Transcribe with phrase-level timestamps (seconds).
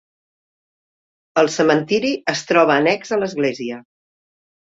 [1.41, 3.79] El cementiri es troba annex a l'església.